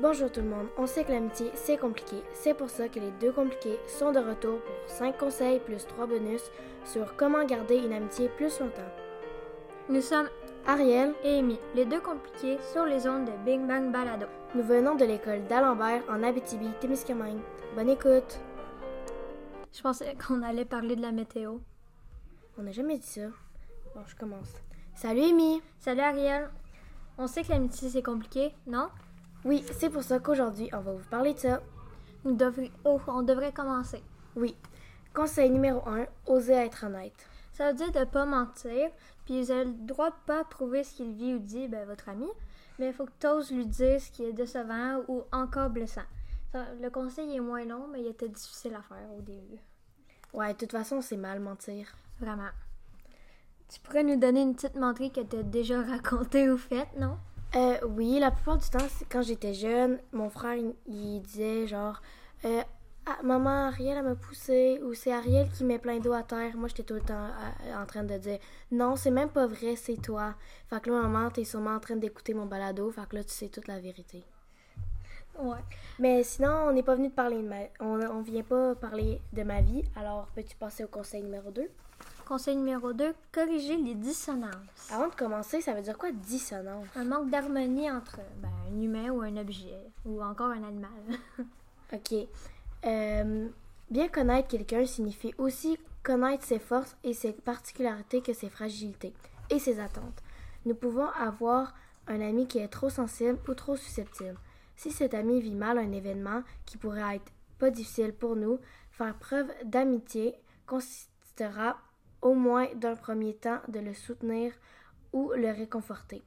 [0.00, 3.10] Bonjour tout le monde, on sait que l'amitié c'est compliqué, c'est pour ça que les
[3.20, 6.52] deux compliqués sont de retour pour 5 conseils plus 3 bonus
[6.84, 8.92] sur comment garder une amitié plus longtemps.
[9.88, 10.28] Nous sommes
[10.68, 14.26] Ariel, et Amy, les deux compliqués sur les ondes de Big Bang Balado.
[14.54, 17.42] nous venons de l'école d'Alembert en Abitibi-Témiscamingue.
[17.74, 18.38] Bonne écoute!
[19.72, 21.58] Je pensais qu'on allait parler de la météo.
[22.56, 23.26] On n'a jamais dit ça.
[23.96, 24.62] Bon, je commence.
[24.94, 25.60] Salut Amy!
[25.80, 26.50] Salut Ariel.
[27.18, 28.90] On sait que l'amitié c'est compliqué, non?
[29.48, 31.62] Oui, c'est pour ça qu'aujourd'hui on va vous parler de ça.
[32.26, 34.02] Nous devrions, oh, on devrait commencer.
[34.36, 34.54] Oui.
[35.14, 37.14] Conseil numéro 1, oser être honnête.
[37.54, 38.90] Ça veut dire de pas mentir,
[39.24, 42.10] puis vous avez le droit de pas prouver ce qu'il vit ou dit, ben, votre
[42.10, 42.28] ami,
[42.78, 46.02] mais il faut que tu oses lui dire ce qui est décevant ou encore blessant.
[46.52, 49.60] Ça- le conseil est moins long, mais il était difficile à faire au début.
[50.34, 51.86] Ouais, de toute façon, c'est mal mentir.
[52.20, 52.50] Vraiment.
[53.70, 57.16] Tu pourrais nous donner une petite menterie que tu as déjà racontée ou faite, non?
[57.56, 62.02] Euh, oui, la plupart du temps, quand j'étais jeune, mon frère, il, il disait genre,
[62.44, 62.62] euh,
[63.06, 66.54] Ah, maman, Ariel, elle m'a poussé, ou c'est Ariel qui met plein d'eau à terre.
[66.56, 67.24] Moi, j'étais tout le temps
[67.64, 68.38] euh, en train de dire,
[68.70, 70.34] non, c'est même pas vrai, c'est toi.
[70.68, 73.30] Fait que là, maman, t'es sûrement en train d'écouter mon balado, fait que là, tu
[73.30, 74.24] sais toute la vérité.
[75.38, 75.56] Ouais.
[75.98, 77.56] Mais sinon, on n'est pas venu de parler de ma...
[77.80, 81.62] On, on vient pas parler de ma vie, alors peux-tu passer au conseil numéro 2?
[82.28, 84.52] Conseil numéro 2, corriger les dissonances.
[84.92, 86.86] Avant de commencer, ça veut dire quoi dissonance?
[86.94, 90.90] Un manque d'harmonie entre ben, un humain ou un objet, ou encore un animal.
[91.90, 92.12] Ok.
[92.84, 93.48] Euh,
[93.90, 99.14] bien connaître quelqu'un signifie aussi connaître ses forces et ses particularités que ses fragilités
[99.48, 100.22] et ses attentes.
[100.66, 101.72] Nous pouvons avoir
[102.08, 104.36] un ami qui est trop sensible ou trop susceptible.
[104.76, 109.14] Si cet ami vit mal un événement qui pourrait être pas difficile pour nous, faire
[109.14, 110.34] preuve d'amitié
[110.66, 111.78] consistera
[112.22, 114.52] au moins d'un premier temps de le soutenir
[115.12, 116.22] ou le réconforter,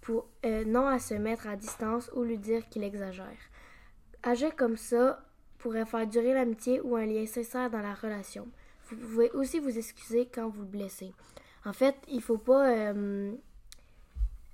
[0.00, 3.36] pour euh, non à se mettre à distance ou lui dire qu'il exagère.
[4.22, 5.24] Agir comme ça
[5.58, 8.48] pourrait faire durer l'amitié ou un lien sincère dans la relation.
[8.88, 11.12] Vous pouvez aussi vous excuser quand vous le blessez.
[11.64, 13.32] En fait, il faut pas, euh,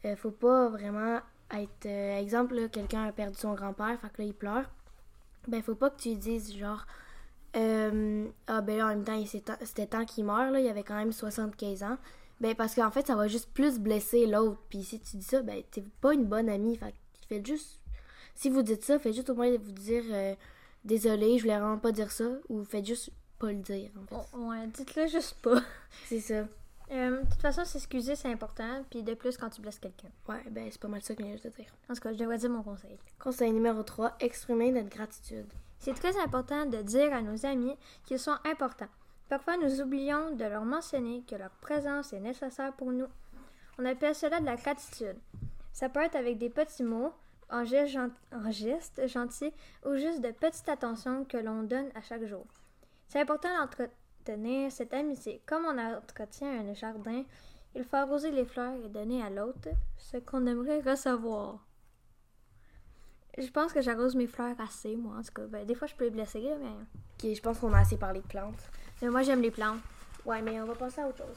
[0.04, 1.20] euh, faut pas vraiment
[1.54, 4.70] être, exemple, quelqu'un a perdu son grand-père, fait que là il pleure.
[5.48, 6.86] Ben, faut pas que tu lui dises genre,
[7.56, 9.22] euh, ah ben là en même temps,
[9.62, 11.98] c'était temps qu'il meure là, il avait quand même 75 ans.
[12.40, 14.58] Ben parce qu'en fait, ça va juste plus blesser l'autre.
[14.68, 16.76] Puis si tu dis ça, ben t'es pas une bonne amie.
[16.76, 16.94] Fait
[17.28, 17.78] faites juste
[18.34, 20.34] si vous dites ça, faites juste au moins vous dire euh,
[20.84, 23.90] désolé, je voulais vraiment pas dire ça, ou faites juste pas le dire.
[23.96, 24.14] En fait.
[24.32, 25.60] Bon, ouais, dites-le juste pas.
[26.06, 26.46] C'est ça.
[26.90, 30.10] Euh, de toute façon, s'excuser, c'est important, puis de plus quand tu blesses quelqu'un.
[30.28, 31.72] Ouais, ben c'est pas mal ça que je viens de dire.
[31.88, 32.98] En tout cas, je devrais dire mon conseil.
[33.18, 35.46] Conseil numéro 3, exprimer notre gratitude.
[35.82, 38.86] C'est très important de dire à nos amis qu'ils sont importants.
[39.28, 43.08] Parfois, nous oublions de leur mentionner que leur présence est nécessaire pour nous.
[43.80, 45.16] On appelle cela de la gratitude.
[45.72, 47.12] Ça peut être avec des petits mots,
[47.50, 47.98] en gestes,
[48.50, 49.52] gestes gentils
[49.84, 52.46] ou juste de petites attentions que l'on donne à chaque jour.
[53.08, 55.42] C'est important d'entretenir cette amitié.
[55.46, 57.24] Comme on entretient un jardin,
[57.74, 61.58] il faut arroser les fleurs et donner à l'autre ce qu'on aimerait recevoir.
[63.38, 65.46] Je pense que j'arrose mes fleurs assez, moi, en tout cas.
[65.46, 66.68] Ben, des fois, je peux les blesser, là, mais...
[66.68, 68.70] Ok, je pense qu'on a assez parlé de plantes.
[69.00, 69.80] mais moi, j'aime les plantes.
[70.26, 71.36] Ouais, mais on va passer à autre chose.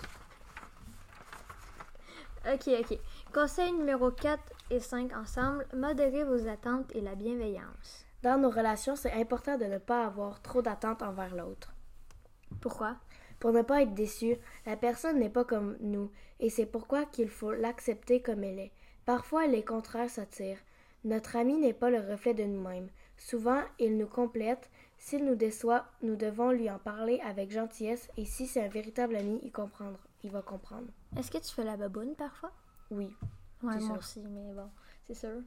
[2.53, 3.00] Ok, ok.
[3.34, 4.39] Conseil numéro 4
[4.69, 8.05] et 5 ensemble, modérez vos attentes et la bienveillance.
[8.22, 11.73] Dans nos relations, c'est important de ne pas avoir trop d'attentes envers l'autre.
[12.61, 12.97] Pourquoi?
[13.39, 14.35] Pour ne pas être déçu,
[14.66, 18.72] la personne n'est pas comme nous, et c'est pourquoi qu'il faut l'accepter comme elle est.
[19.05, 20.59] Parfois, les contraires s'attirent.
[21.05, 22.89] Notre ami n'est pas le reflet de nous-mêmes.
[23.17, 24.71] Souvent, il nous complète.
[24.97, 29.16] S'il nous déçoit, nous devons lui en parler avec gentillesse, et si c'est un véritable
[29.16, 29.99] ami, il comprendra.
[30.23, 30.88] Il va comprendre.
[31.16, 32.51] Est-ce que tu fais la baboune parfois?
[32.89, 33.16] Oui.
[33.61, 33.97] Ouais, moi sûr.
[33.97, 34.69] aussi, mais bon,
[35.05, 35.41] c'est sûr.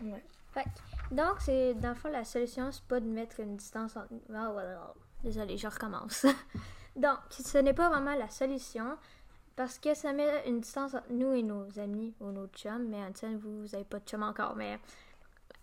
[0.00, 0.24] Ouais.
[0.52, 0.64] Fait
[1.10, 4.08] donc, c'est dans le fond, la solution, c'est pas de mettre une distance entre.
[4.30, 4.74] Ouais.
[5.22, 6.24] Désolée, je recommence.
[6.96, 8.96] donc, ce n'est pas vraiment la solution
[9.56, 12.88] parce que ça met une distance entre nous et nos amis ou nos chums.
[12.88, 13.00] Mais
[13.36, 14.78] vous, vous n'avez pas de chum encore, mais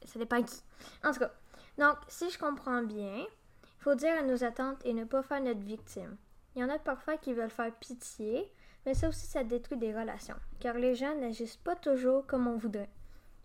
[0.05, 0.61] ça dépend qui.
[1.03, 1.31] En tout cas,
[1.77, 5.41] donc, si je comprends bien, il faut dire à nos attentes et ne pas faire
[5.41, 6.17] notre victime.
[6.55, 8.51] Il y en a parfois qui veulent faire pitié,
[8.85, 12.57] mais ça aussi, ça détruit des relations, car les gens n'agissent pas toujours comme on
[12.57, 12.89] voudrait.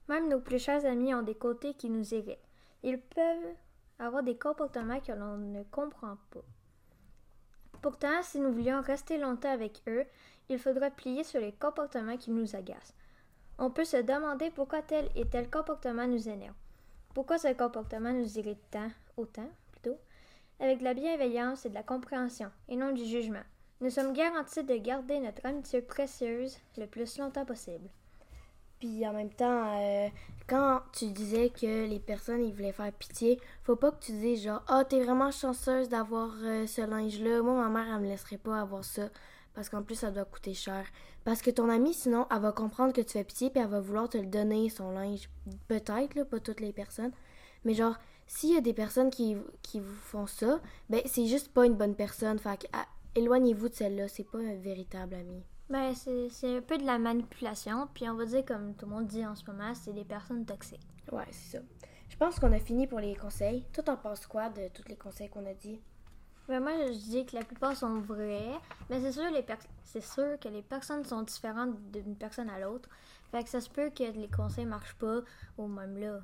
[0.09, 2.39] Même nos plus chers amis ont des côtés qui nous irritent.
[2.83, 3.55] Ils peuvent
[3.99, 6.45] avoir des comportements que l'on ne comprend pas.
[7.83, 10.05] Pourtant, si nous voulions rester longtemps avec eux,
[10.49, 12.95] il faudra plier sur les comportements qui nous agacent.
[13.59, 16.55] On peut se demander pourquoi tel et tel comportement nous énerve.
[17.15, 19.97] Pourquoi ce comportement nous irrite tant, autant, plutôt,
[20.61, 23.45] avec de la bienveillance et de la compréhension, et non du jugement.
[23.81, 27.89] Nous sommes garantis de garder notre amitié précieuse le plus longtemps possible.
[28.79, 30.09] Puis en même temps, euh,
[30.47, 34.45] quand tu disais que les personnes, ils voulaient faire pitié, faut pas que tu dises
[34.45, 37.41] genre, ah, t'es vraiment chanceuse d'avoir euh, ce linge-là.
[37.43, 39.09] Moi, ma mère, elle me laisserait pas avoir ça.
[39.57, 40.85] Parce qu'en plus, ça doit coûter cher.
[41.25, 43.81] Parce que ton amie, sinon, elle va comprendre que tu fais pitié, puis elle va
[43.81, 45.31] vouloir te le donner, son linge.
[45.67, 47.13] Peut-être, là, pas toutes les personnes.
[47.65, 50.61] Mais genre, s'il y a des personnes qui, qui vous font ça,
[50.91, 52.39] ben, c'est juste pas une bonne personne.
[52.39, 54.09] Fait que, ah, éloignez-vous de celle-là.
[54.09, 55.43] C'est pas un véritable ami.
[55.71, 57.89] Ben, c'est c'est un peu de la manipulation.
[57.95, 60.45] Puis on va dire, comme tout le monde dit en ce moment, c'est des personnes
[60.45, 60.87] toxiques.
[61.11, 61.65] Ouais, c'est ça.
[62.11, 63.65] Je pense qu'on a fini pour les conseils.
[63.73, 65.81] Toi, t'en penses quoi de tous les conseils qu'on a dit?
[66.49, 68.53] Ben, moi, je dis que la plupart sont vrais.
[68.89, 69.25] Mais c'est sûr,
[70.01, 72.89] sûr que les personnes sont différentes d'une personne à l'autre.
[73.31, 75.21] Fait que ça se peut que les conseils marchent pas
[75.59, 76.21] ou même là.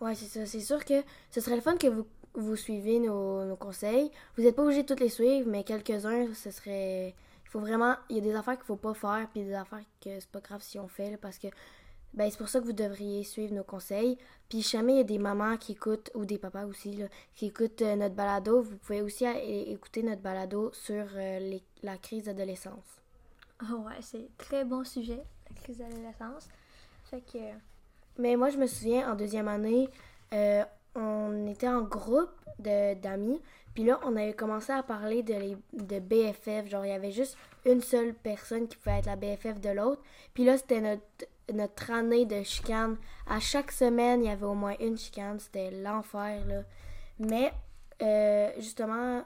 [0.00, 0.46] Ouais, c'est ça.
[0.46, 4.10] C'est sûr que ce serait le fun que vous, vous suivez nos, nos conseils.
[4.36, 7.14] Vous n'êtes pas obligé de tous les suivre, mais quelques-uns, ce serait.
[7.44, 7.94] Il faut vraiment.
[8.08, 10.40] Il y a des affaires qu'il faut pas faire, puis des affaires que c'est pas
[10.40, 11.48] grave si on fait, parce que.
[12.14, 14.18] Ben, c'est pour ça que vous devriez suivre nos conseils.
[14.48, 17.46] Puis, jamais il y a des mamans qui écoutent, ou des papas aussi, là, qui
[17.46, 19.32] écoutent euh, notre balado, vous pouvez aussi euh,
[19.66, 22.98] écouter notre balado sur euh, les- la crise d'adolescence.
[23.60, 26.48] Ah ouais, c'est très bon sujet, la crise d'adolescence.
[27.10, 27.38] Fait que.
[28.18, 29.88] Mais moi, je me souviens, en deuxième année,
[30.34, 30.64] euh,
[30.94, 33.40] on était en groupe de- d'amis.
[33.74, 36.68] Puis là, on avait commencé à parler de, les, de BFF.
[36.68, 40.02] Genre, il y avait juste une seule personne qui pouvait être la BFF de l'autre.
[40.34, 41.02] Puis là, c'était notre,
[41.52, 42.96] notre année de chicane.
[43.26, 45.38] À chaque semaine, il y avait au moins une chicane.
[45.38, 46.62] C'était l'enfer, là.
[47.18, 47.52] Mais,
[48.02, 49.22] euh, justement,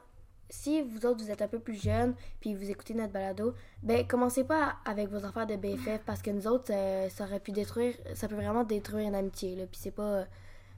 [0.48, 4.06] si vous autres, vous êtes un peu plus jeunes, puis vous écoutez notre balado, ben,
[4.06, 7.52] commencez pas avec vos affaires de BFF, parce que nous autres, euh, ça aurait pu
[7.52, 10.24] détruire, ça peut vraiment détruire une amitié, là, puis c'est pas,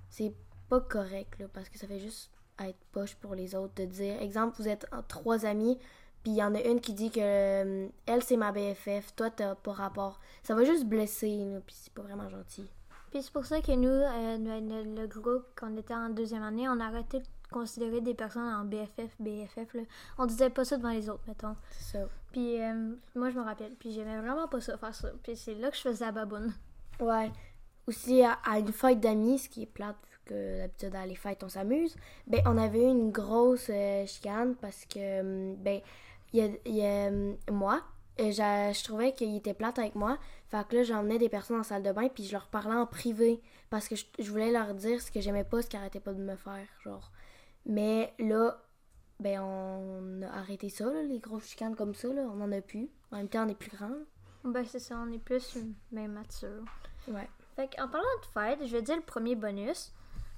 [0.09, 0.33] c'est
[0.69, 2.31] pas correct, là, parce que ça fait juste
[2.61, 5.79] être poche pour les autres de dire, exemple, vous êtes trois amis,
[6.29, 9.31] puis il y en a une qui dit que euh, elle, c'est ma BFF, toi,
[9.31, 10.21] t'as pas rapport.
[10.43, 12.69] Ça va juste blesser, là, puis c'est pas vraiment gentil.
[13.11, 16.69] Puis c'est pour ça que nous, euh, le, groupe, quand on était en deuxième année,
[16.69, 19.73] on a arrêté de considérer des personnes en BFF, BFF.
[19.73, 19.83] Là.
[20.19, 21.57] On disait pas ça devant les autres, mettons.
[21.71, 22.05] C'est ça.
[22.31, 23.75] Puis euh, moi, je me rappelle.
[23.77, 25.09] Puis j'aimais vraiment pas ça, faire ça.
[25.23, 26.53] Puis c'est là que je faisais la baboune.
[27.01, 27.33] Ouais.
[27.87, 31.17] Aussi, à, à une fête d'amis, ce qui est plate, vu que d'habitude, à les
[31.17, 31.97] fêtes, on s'amuse,
[32.27, 35.81] ben, on avait eu une grosse euh, chicane parce que, hum, ben,
[36.33, 37.83] il y a, il y a, hum, moi,
[38.21, 40.19] euh, j'a- je trouvais qu'il était plate avec moi.
[40.49, 42.87] Fait que là, j'emmenais des personnes en salle de bain, puis je leur parlais en
[42.87, 43.41] privé
[43.71, 46.13] parce que je, je voulais leur dire ce que j'aimais pas, ce qu'ils arrêtaient pas
[46.15, 47.11] de me faire, genre.
[47.67, 48.59] Mais là,
[49.21, 52.61] ben, on a arrêté ça, là, les grosses chicanes comme ça, là, on en a
[52.61, 52.89] plus.
[53.13, 53.91] En même temps, on est plus grand.
[54.45, 55.61] Ben c'est ça, on est plus euh,
[55.93, 56.65] ben, mature.
[57.09, 57.29] Ouais.
[57.57, 59.93] Fait qu'en parlant de fête, je vais dire le premier bonus.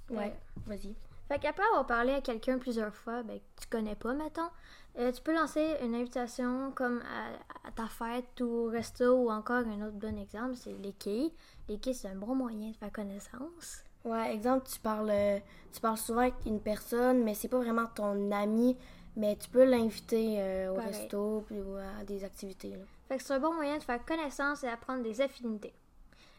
[0.08, 0.34] Ouais,
[0.66, 0.94] vas-y.
[1.30, 4.50] Fait qu'après avoir parlé à quelqu'un plusieurs fois, ben, que tu connais pas, mettons,
[4.98, 9.30] euh, tu peux lancer une invitation comme à, à ta fête ou au resto ou
[9.30, 11.32] encore un autre bon exemple, c'est les quilles.
[11.68, 13.84] Les quilles, c'est un bon moyen de faire connaissance.
[14.04, 15.38] Ouais, exemple, tu parles, euh,
[15.72, 18.76] tu parles souvent avec une personne, mais c'est pas vraiment ton ami,
[19.14, 20.88] mais tu peux l'inviter euh, au Pareil.
[20.94, 22.70] resto puis ou à des activités.
[22.70, 22.84] Là.
[23.06, 25.74] Fait que c'est un bon moyen de faire connaissance et apprendre des affinités.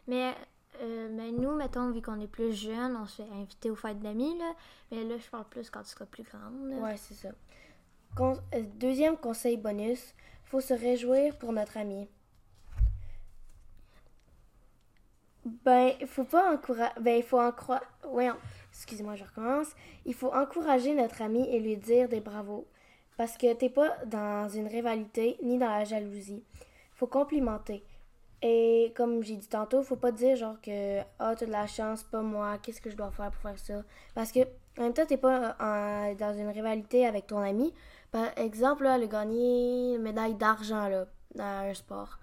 [0.06, 0.34] Mais,
[0.82, 4.00] euh, mais nous, mettons, vu qu'on est plus jeunes, on se fait inviter aux fêtes
[4.00, 4.52] d'amis, là.
[4.90, 6.70] Mais là, je parle plus quand tu seras plus grande.
[6.70, 6.76] là.
[6.76, 7.28] Ouais, c'est ça.
[8.20, 8.34] Euh,
[8.74, 10.14] deuxième conseil bonus,
[10.44, 12.08] faut se réjouir pour notre ami.
[15.44, 16.92] Ben, il faut pas encourager.
[17.00, 17.84] Ben, il faut encourager.
[18.08, 18.30] Ouais,
[18.70, 19.68] excusez-moi, je recommence.
[20.04, 22.66] Il faut encourager notre ami et lui dire des bravos.
[23.16, 26.44] Parce que t'es pas dans une rivalité ni dans la jalousie.
[26.94, 27.84] Faut complimenter.
[28.42, 32.02] Et comme j'ai dit tantôt, faut pas dire genre que ah t'as de la chance,
[32.02, 33.82] pas moi, qu'est-ce que je dois faire pour faire ça.
[34.14, 34.40] Parce que
[34.78, 37.72] en même temps, t'es pas en- dans une rivalité avec ton ami.
[38.10, 42.18] Par exemple, là, elle a une médaille d'argent là, dans un sport.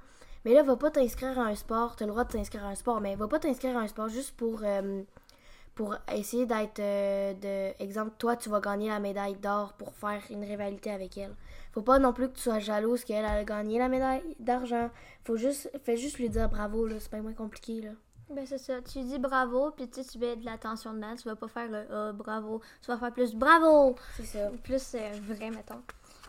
[0.45, 1.95] Mais là, va pas t'inscrire à un sport.
[1.95, 4.09] T'as le droit de t'inscrire à un sport, mais va pas t'inscrire à un sport
[4.09, 5.03] juste pour, euh,
[5.79, 6.79] pour essayer d'être.
[6.79, 11.17] euh, de Exemple, toi, tu vas gagner la médaille d'or pour faire une rivalité avec
[11.17, 11.33] elle.
[11.71, 14.89] Faut pas non plus que tu sois jalouse qu'elle elle a gagné la médaille d'argent.
[15.23, 15.71] Faut juste.
[15.85, 16.95] Fais juste lui dire bravo, là.
[16.99, 17.91] C'est pas moins compliqué, là.
[18.29, 21.35] Ben c'est ça, tu dis bravo, puis tu tu mets de l'attention dedans, tu vas
[21.37, 24.51] pas faire le ah, bravo, tu vas faire plus bravo, C'est ça.
[24.63, 25.81] plus euh, vrai, mettons.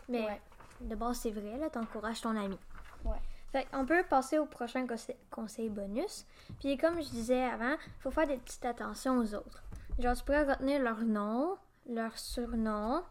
[0.08, 0.40] Mais Ouais.
[0.80, 2.56] de base, c'est vrai, là, t'encourages ton ami.
[3.04, 3.18] Ouais.
[3.52, 6.24] Fait on peut passer au prochain conse- conseil bonus.
[6.60, 9.62] Puis comme je disais avant, faut faire des petites attentions aux autres.
[9.98, 11.56] Genre, tu pourrais retenir leur nom,
[11.88, 13.02] leur surnom.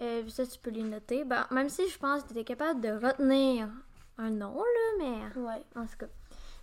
[0.00, 1.24] Euh, ça, tu peux les noter.
[1.24, 3.68] Ben, même si je pense que tu es capable de retenir
[4.16, 5.62] un nom, là, mais Ouais.
[5.76, 6.06] en tout cas.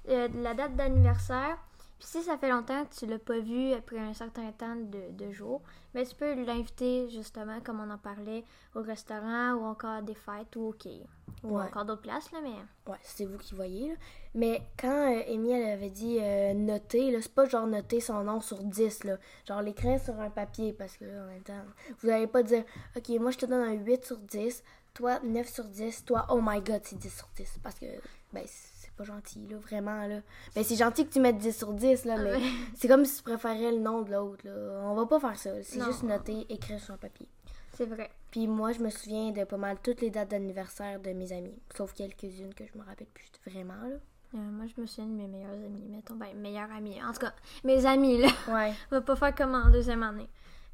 [0.10, 1.58] Euh, la date d'anniversaire,
[1.98, 5.12] Puis si ça fait longtemps que tu l'as pas vu après un certain temps de,
[5.12, 5.62] de jours,
[5.94, 8.44] mais tu peux l'inviter justement, comme on en parlait,
[8.76, 11.02] au restaurant ou encore à des fêtes ou au quai.
[11.44, 11.64] Ou Ouais.
[11.66, 12.56] encore d'autres places, là, mais...
[12.92, 13.90] Ouais, c'est vous qui voyez.
[13.90, 13.96] Là.
[14.34, 18.24] Mais quand euh, Amy, elle avait dit euh, noter, là, c'est pas genre noter son
[18.24, 19.18] nom sur 10, là.
[19.48, 21.62] Genre l'écrire sur un papier, parce que là, en même temps,
[22.02, 22.64] vous allez pas dire,
[22.96, 24.64] OK, moi je te donne un 8 sur 10,
[24.94, 27.60] toi 9 sur 10, toi, oh my god, c'est 10 sur 10.
[27.62, 27.86] Parce que,
[28.34, 30.22] ben, c'est pas gentil, là, vraiment, là.
[30.56, 32.40] Ben, c'est gentil que tu mettes 10 sur 10, là, mais
[32.76, 34.82] c'est comme si tu préférais le nom de l'autre, là.
[34.86, 35.52] On va pas faire ça.
[35.64, 37.28] C'est juste noter, écrire sur un papier.
[37.76, 38.10] C'est vrai.
[38.32, 41.58] Puis moi, je me souviens de pas mal toutes les dates d'anniversaire de mes amis,
[41.76, 43.98] sauf quelques-unes que je me rappelle plus vraiment, là.
[44.34, 46.16] Euh, moi, je me souviens de mes meilleurs amis, mettons.
[46.16, 47.02] Ben, meilleurs amis.
[47.04, 48.28] En tout cas, mes amis, là.
[48.54, 48.74] Ouais.
[48.92, 50.28] On va pas faire comme en deuxième année.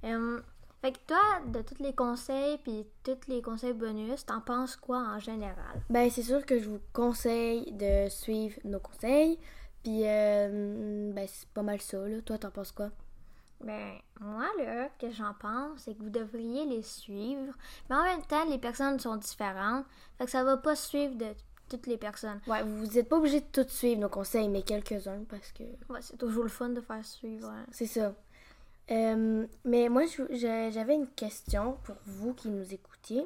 [0.04, 0.40] Euh,
[0.82, 4.98] fait que toi, de tous les conseils puis tous les conseils bonus, t'en penses quoi
[4.98, 5.82] en général?
[5.90, 9.38] Ben, c'est sûr que je vous conseille de suivre nos conseils.
[9.84, 12.22] Puis, euh, ben, c'est pas mal ça, là.
[12.22, 12.90] Toi, t'en penses quoi?
[13.64, 17.54] Ben, moi, là, que j'en pense, c'est que vous devriez les suivre.
[17.90, 19.86] Mais en même temps, les personnes sont différentes.
[20.18, 21.28] Fait que ça va pas suivre de
[21.70, 22.40] toutes les personnes.
[22.48, 26.00] Ouais, vous n'êtes pas obligé de tout suivre nos conseils, mais quelques-uns, parce que Ouais,
[26.02, 27.48] c'est toujours le fun de faire suivre.
[27.50, 27.66] hein.
[27.72, 28.14] c'est ça.
[28.90, 33.26] Euh, mais moi, j'avais une question pour vous qui nous écoutiez.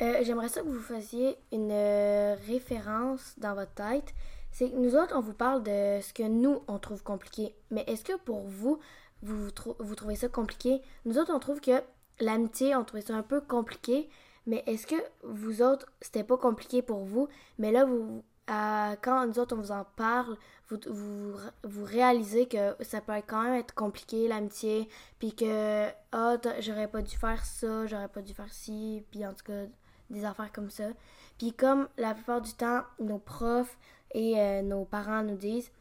[0.00, 4.14] Euh, J'aimerais ça que vous fassiez une euh, référence dans votre tête.
[4.52, 7.54] C'est que nous autres, on vous parle de ce que nous, on trouve compliqué.
[7.70, 8.78] Mais est-ce que pour vous,
[9.22, 10.82] vous, vous trou- vous trouvez ça compliqué?
[11.04, 11.82] Nous autres, on trouve que
[12.20, 14.08] l'amitié, on trouvait ça un peu compliqué.
[14.46, 14.94] Mais est-ce que
[15.24, 17.28] vous autres, c'était pas compliqué pour vous?
[17.58, 20.36] Mais là, vous, quand nous autres, on vous en parle,
[20.68, 24.88] vous, vous, vous réalisez que ça peut quand même être compliqué, l'amitié.
[25.18, 29.04] Puis que, ah, j'aurais pas dû faire ça, j'aurais pas dû faire ci.
[29.10, 29.64] Puis en tout cas,
[30.10, 30.88] des affaires comme ça.
[31.38, 33.76] Puis comme la plupart du temps, nos profs
[34.14, 35.72] et euh, nos parents nous disent,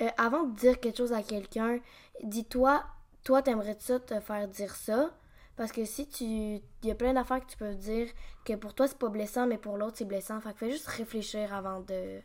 [0.00, 1.78] euh, avant de dire quelque chose à quelqu'un,
[2.22, 2.84] dis-toi,
[3.24, 5.10] toi, t'aimerais ça te faire dire ça?
[5.56, 6.24] Parce que si tu.
[6.24, 8.08] Il y a plein d'affaires que tu peux dire
[8.44, 10.40] que pour toi, c'est pas blessant, mais pour l'autre, c'est blessant.
[10.40, 12.20] Fait que fais juste réfléchir avant de,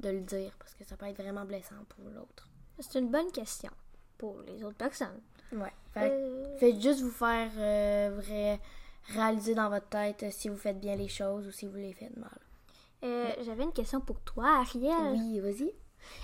[0.00, 0.52] de le dire.
[0.58, 2.48] Parce que ça peut être vraiment blessant pour l'autre.
[2.78, 3.70] C'est une bonne question
[4.18, 5.20] pour les autres personnes.
[5.52, 5.72] Ouais.
[5.94, 8.60] Fait Euh, faites juste vous faire euh, vrai-
[9.14, 11.92] réaliser dans votre tête euh, si vous faites bien les choses ou si vous les
[11.94, 12.38] faites mal.
[13.02, 15.12] euh, J'avais une question pour toi, Ariel.
[15.12, 15.72] Oui, vas-y.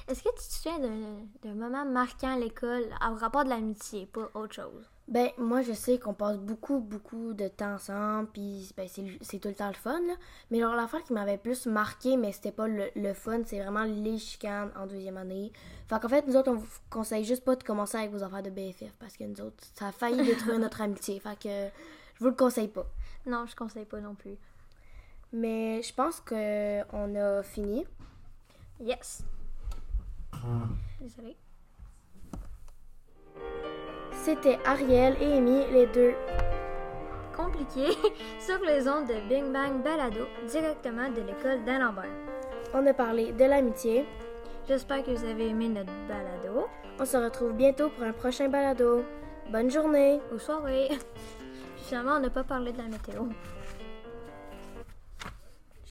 [0.08, 4.28] Est-ce que tu te souviens d'un- moment marquant à l'école en rapport de l'amitié, pas
[4.34, 4.88] autre chose?
[5.08, 8.88] Ben, moi, je sais qu'on passe beaucoup, beaucoup de temps ensemble, puis ben,
[9.20, 10.14] c'est tout le temps le fun, là.
[10.50, 13.84] Mais genre, l'affaire qui m'avait plus marqué, mais c'était pas le, le fun, c'est vraiment
[13.84, 15.52] les chicanes en deuxième année.
[15.88, 18.42] Fait qu'en fait, nous autres, on vous conseille juste pas de commencer avec vos affaires
[18.42, 21.20] de BFF, parce que nous autres, ça a failli détruire notre amitié.
[21.20, 21.48] Fait que
[22.14, 22.86] je vous le conseille pas.
[23.26, 24.36] Non, je conseille pas non plus.
[25.32, 27.86] Mais je pense que on a fini.
[28.80, 29.22] Yes!
[31.00, 31.36] Désolée.
[34.12, 36.14] C'était Ariel et Amy, les deux.
[37.36, 37.88] Compliqué
[38.40, 42.10] sur les ondes de Bing Bang Balado directement de l'école d'Alembert.
[42.74, 44.04] On a parlé de l'amitié.
[44.66, 46.66] J'espère que vous avez aimé notre balado.
[46.98, 49.04] On se retrouve bientôt pour un prochain balado.
[49.52, 50.20] Bonne journée!
[50.34, 50.88] Aux soirées!
[51.76, 53.26] Puis finalement, on n'a pas parlé de la météo.